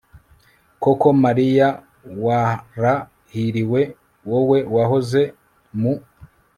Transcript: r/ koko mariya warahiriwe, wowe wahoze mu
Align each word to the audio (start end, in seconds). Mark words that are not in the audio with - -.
r/ 0.03 0.03
koko 0.83 1.07
mariya 1.23 1.67
warahiriwe, 2.25 3.81
wowe 4.29 4.57
wahoze 4.75 5.21
mu 5.79 5.93